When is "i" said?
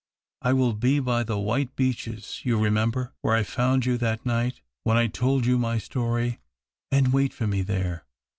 0.41-0.53, 3.35-3.43, 4.97-5.05